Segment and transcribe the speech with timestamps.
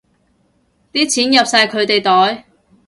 [0.91, 2.45] 啲錢入晒佢哋袋